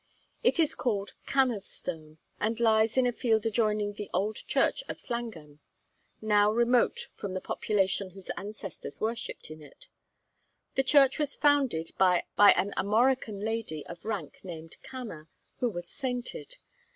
[0.41, 4.97] It is called Canna's Stone, and lies in a field adjoining the old church of
[5.11, 5.59] Llangan,
[6.19, 9.89] now remote from the population whose ancestors worshipped in it.
[10.73, 15.27] The church was founded by an Armorican lady of rank named Canna,
[15.57, 16.55] who was sainted.